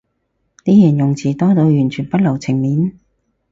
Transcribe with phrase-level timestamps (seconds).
[0.65, 2.93] 啲形容詞多到完全不留情面